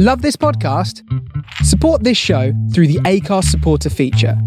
Love 0.00 0.22
this 0.22 0.36
podcast? 0.36 1.02
Support 1.64 2.04
this 2.04 2.16
show 2.16 2.52
through 2.72 2.86
the 2.86 3.00
Acast 3.00 3.46
supporter 3.46 3.90
feature. 3.90 4.40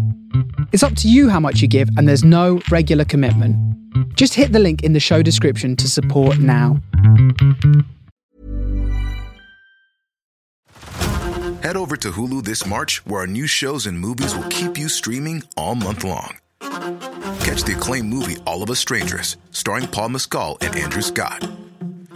It's 0.72 0.82
up 0.82 0.96
to 0.96 1.10
you 1.10 1.28
how 1.28 1.40
much 1.40 1.60
you 1.60 1.68
give, 1.68 1.90
and 1.98 2.08
there's 2.08 2.24
no 2.24 2.62
regular 2.70 3.04
commitment. 3.04 3.54
Just 4.16 4.32
hit 4.32 4.52
the 4.52 4.58
link 4.58 4.82
in 4.82 4.94
the 4.94 4.98
show 4.98 5.20
description 5.20 5.76
to 5.76 5.90
support 5.90 6.38
now. 6.38 6.80
Head 11.60 11.76
over 11.76 11.98
to 11.98 12.12
Hulu 12.12 12.44
this 12.44 12.64
March, 12.64 13.04
where 13.04 13.20
our 13.20 13.26
new 13.26 13.46
shows 13.46 13.84
and 13.84 14.00
movies 14.00 14.34
will 14.34 14.48
keep 14.48 14.78
you 14.78 14.88
streaming 14.88 15.42
all 15.58 15.74
month 15.74 16.02
long. 16.02 16.38
Catch 16.60 17.64
the 17.64 17.74
acclaimed 17.76 18.08
movie 18.08 18.38
All 18.46 18.62
of 18.62 18.70
Us 18.70 18.78
Strangers, 18.78 19.36
starring 19.50 19.86
Paul 19.86 20.08
Mescal 20.08 20.56
and 20.62 20.74
Andrew 20.74 21.02
Scott. 21.02 21.46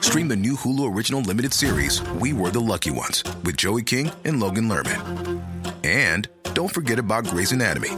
Stream 0.00 0.28
the 0.28 0.36
new 0.36 0.54
Hulu 0.54 0.94
original 0.94 1.20
limited 1.20 1.52
series 1.52 2.02
We 2.12 2.32
Were 2.32 2.50
the 2.50 2.60
Lucky 2.60 2.90
Ones 2.90 3.22
with 3.44 3.56
Joey 3.56 3.82
King 3.82 4.10
and 4.24 4.40
Logan 4.40 4.68
Lerman. 4.68 5.42
And 5.84 6.28
don't 6.54 6.72
forget 6.72 6.98
about 6.98 7.26
Grey's 7.26 7.52
Anatomy. 7.52 7.90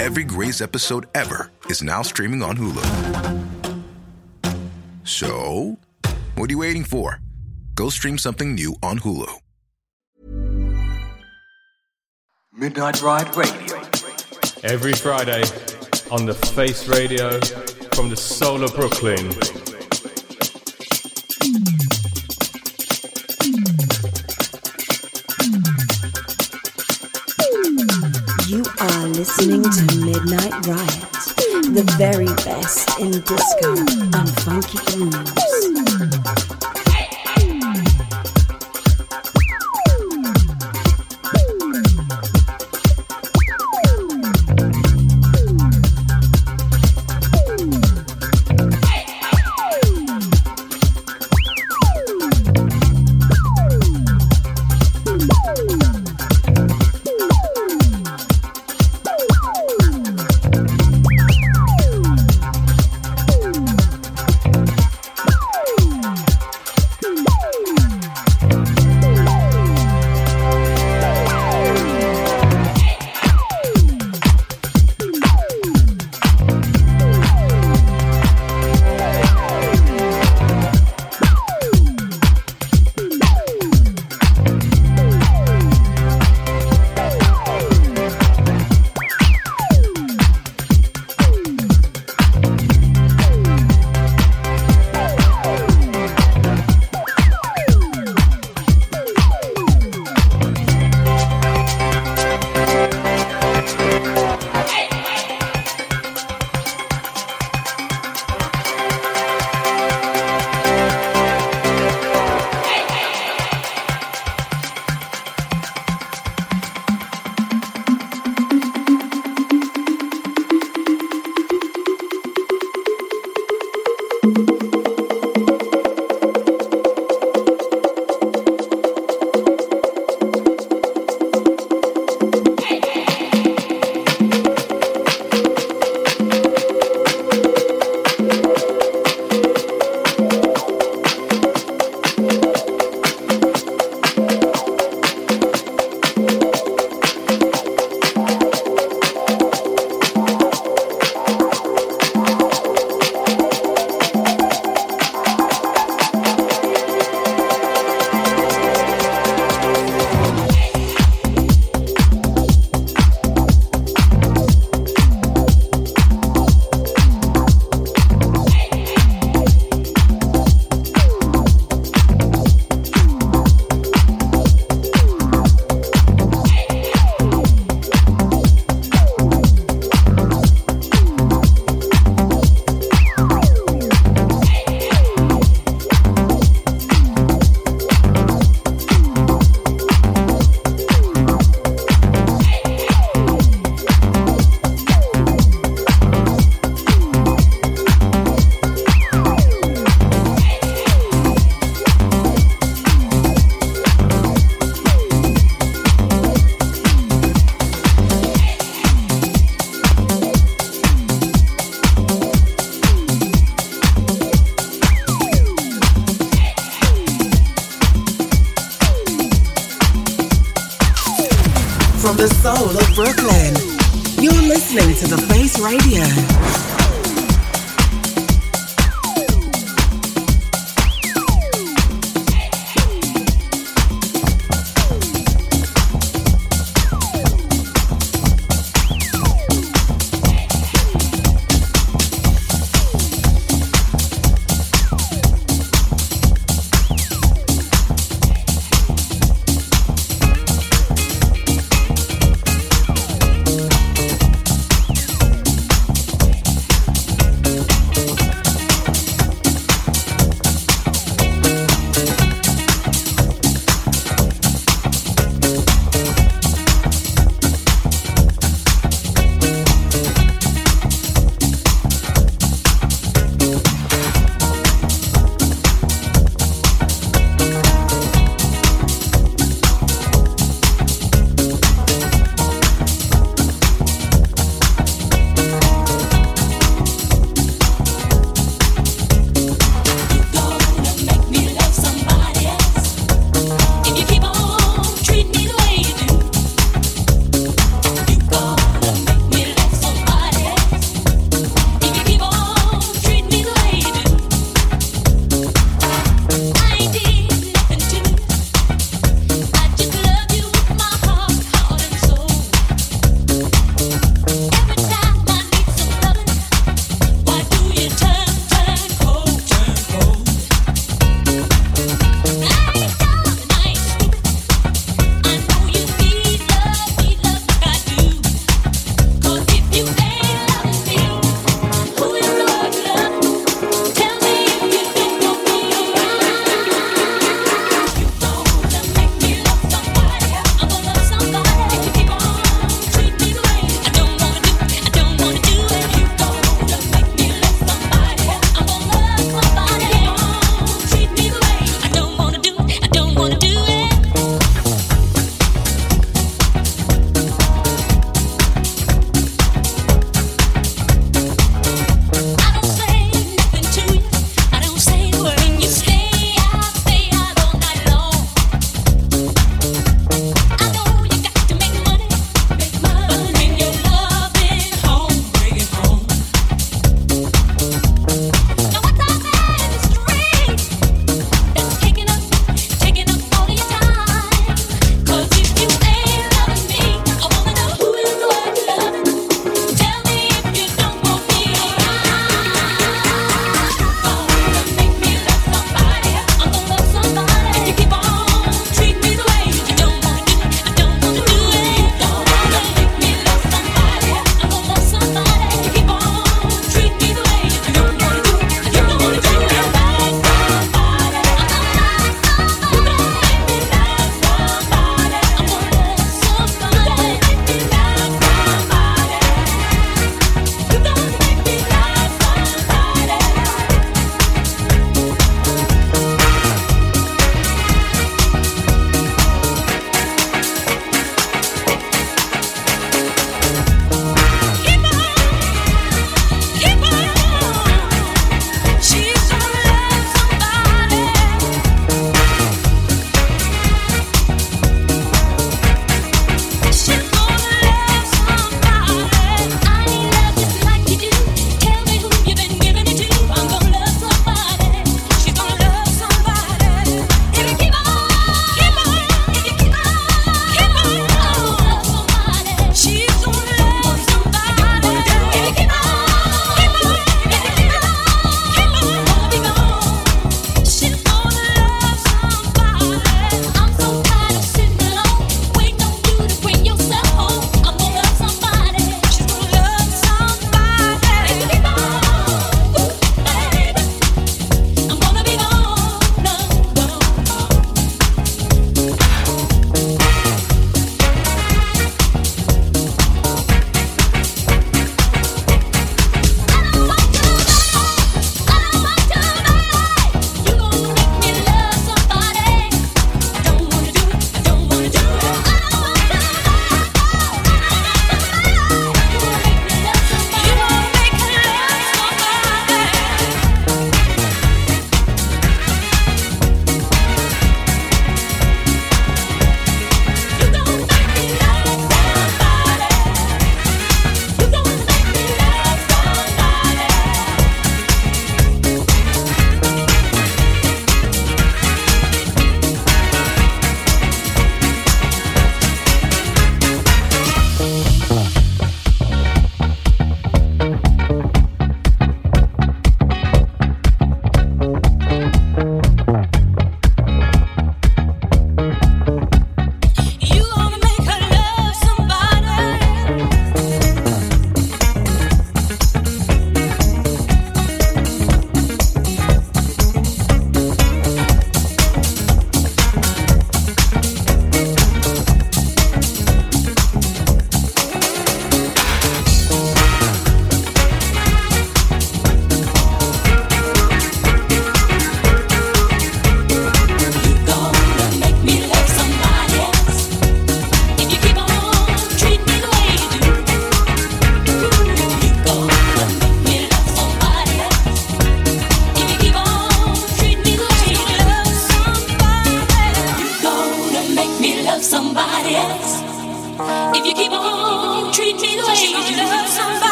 Every 0.00 0.24
Grey's 0.24 0.60
episode 0.60 1.06
ever 1.14 1.50
is 1.66 1.82
now 1.82 2.02
streaming 2.02 2.42
on 2.42 2.56
Hulu. 2.56 2.84
So, 5.04 5.78
what 6.36 6.50
are 6.50 6.52
you 6.52 6.58
waiting 6.58 6.84
for? 6.84 7.20
Go 7.74 7.88
stream 7.90 8.18
something 8.18 8.54
new 8.54 8.76
on 8.82 9.00
Hulu. 9.00 9.38
Midnight 12.52 13.02
Riot 13.02 13.36
Radio. 13.36 13.80
Every 14.62 14.92
Friday 14.92 15.42
on 16.10 16.24
the 16.24 16.34
Face 16.54 16.88
Radio 16.88 17.38
from 17.94 18.08
the 18.08 18.16
soul 18.16 18.62
of 18.62 18.74
Brooklyn. 18.74 19.73
You 28.46 28.62
are 28.78 29.06
listening 29.08 29.62
to 29.62 29.98
Midnight 30.04 30.66
Riot, 30.66 31.12
the 31.72 31.94
very 31.96 32.26
best 32.26 32.90
in 33.00 33.12
disco 33.12 33.74
and 33.74 34.30
funky 34.40 34.78
grooves. 34.92 36.63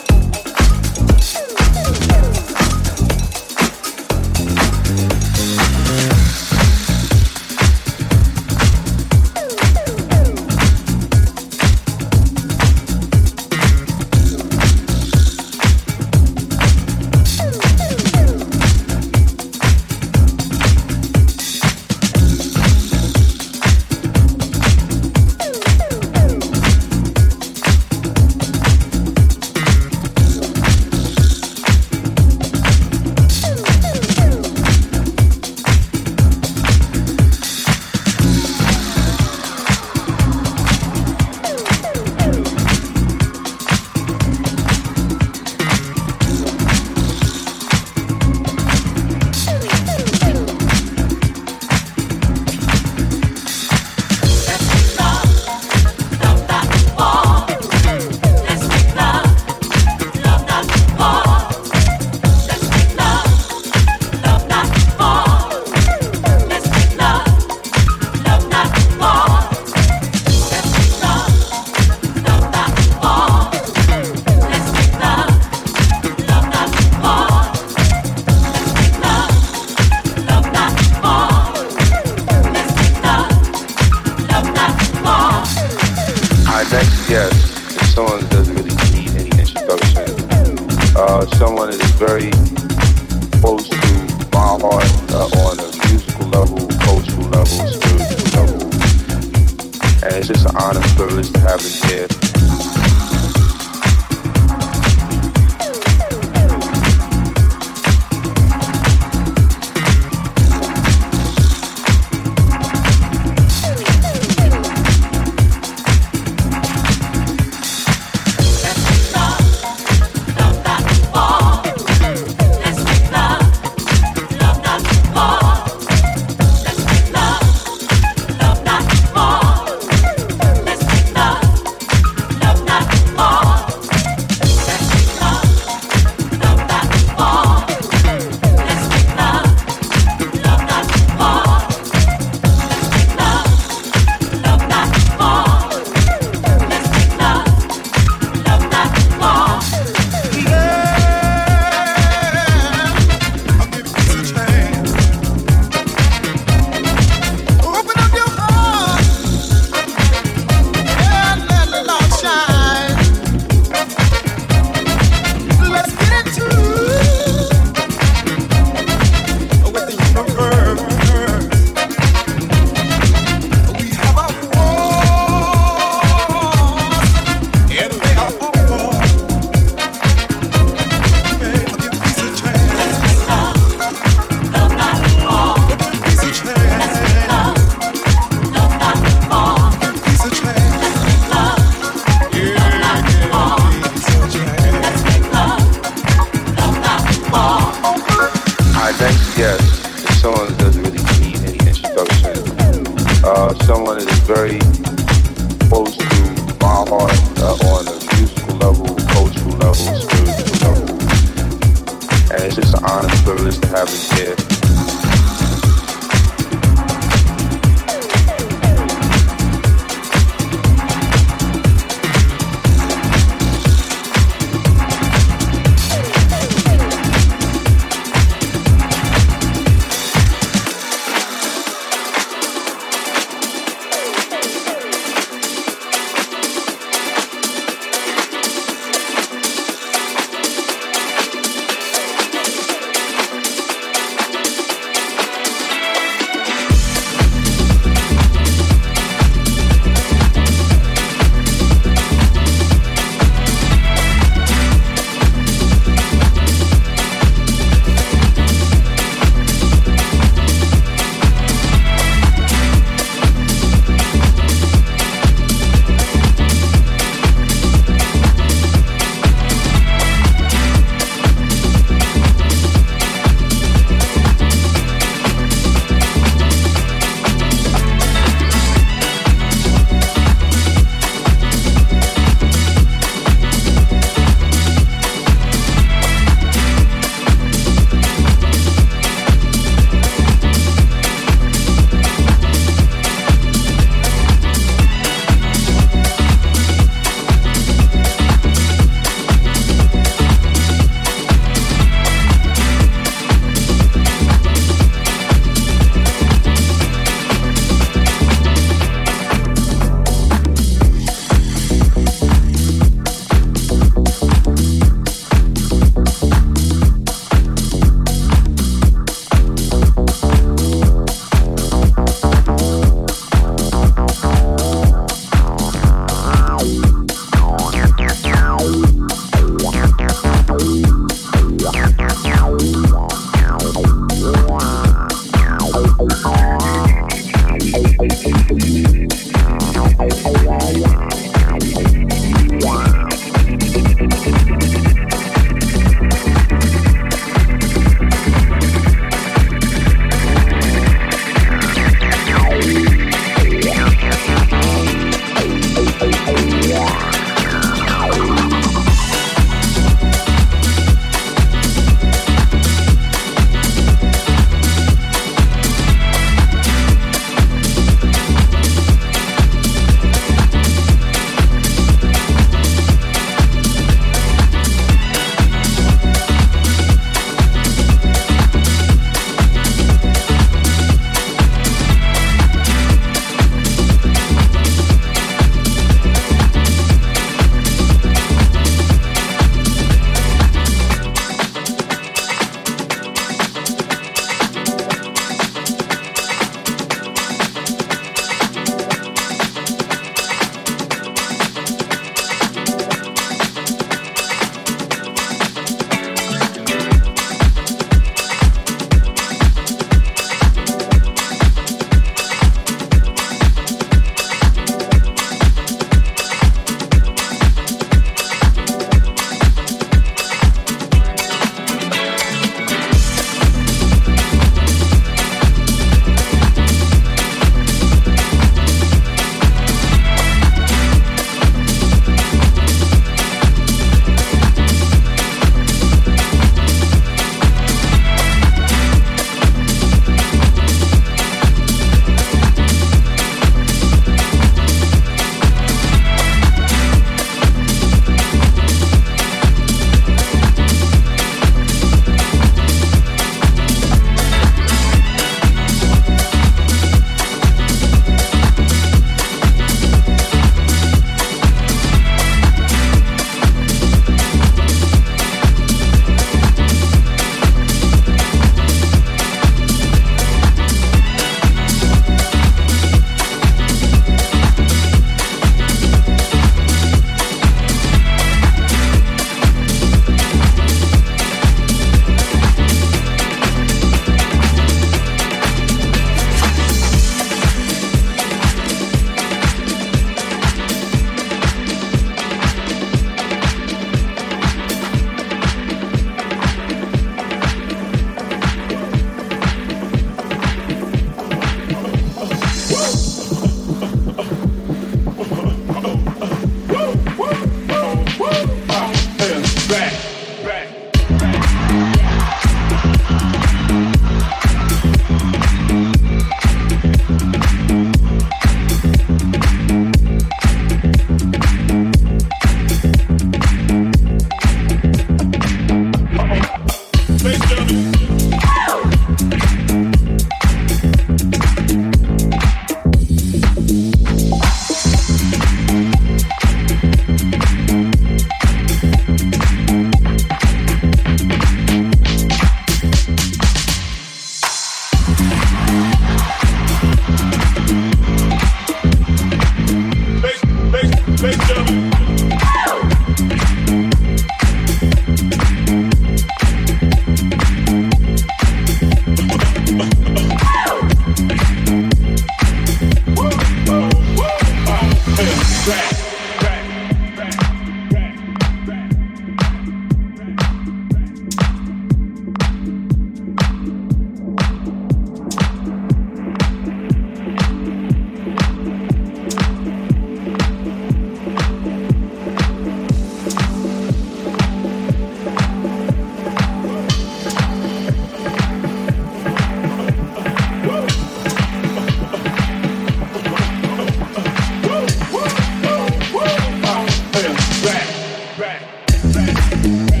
Yeah. 599.63 600.00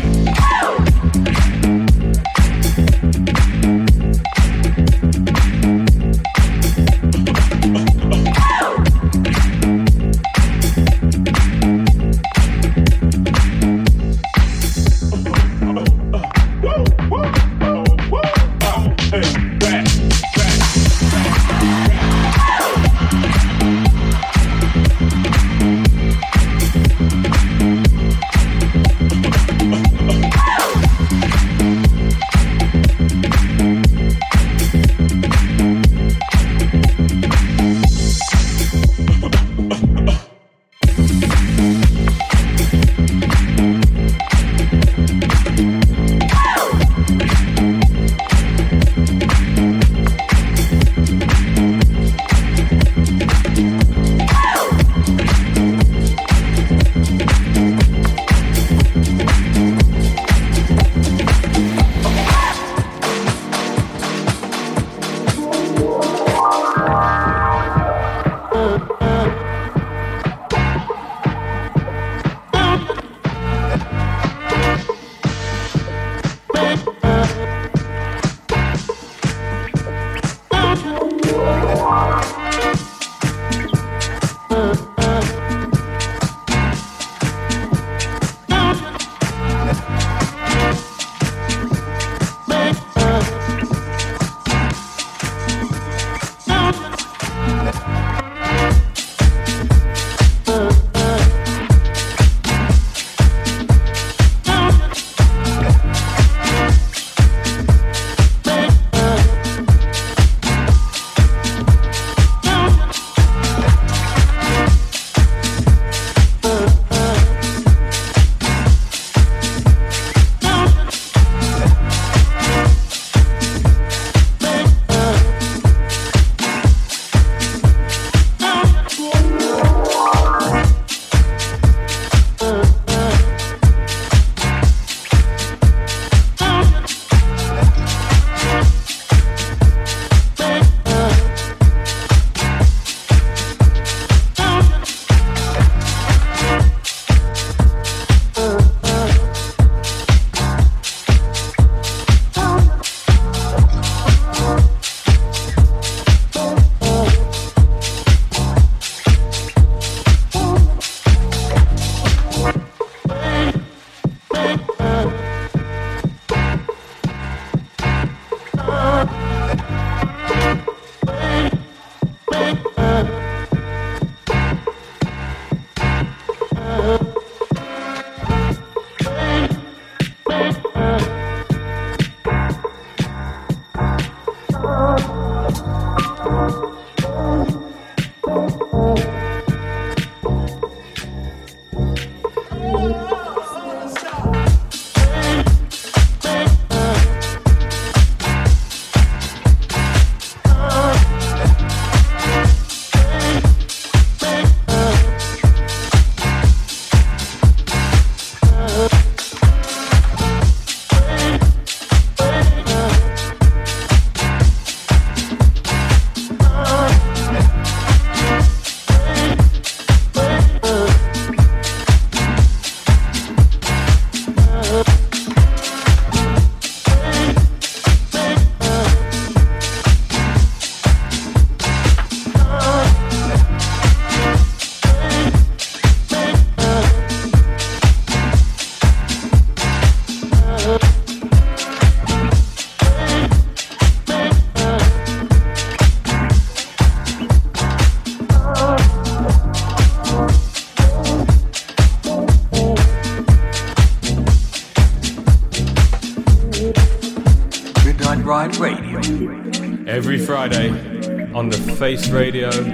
Face 261.91 262.09
Radio 262.09 262.70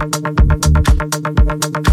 Okay, 0.00 0.20
I'm. 0.28 1.87